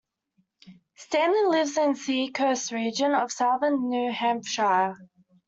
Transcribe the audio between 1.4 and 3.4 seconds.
lives in the Seacoast region of